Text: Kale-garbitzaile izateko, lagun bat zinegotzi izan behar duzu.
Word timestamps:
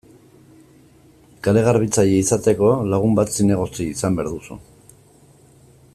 Kale-garbitzaile 1.47 2.17
izateko, 2.21 2.71
lagun 2.95 3.15
bat 3.21 3.37
zinegotzi 3.37 3.89
izan 3.93 4.21
behar 4.21 4.33
duzu. 4.33 4.59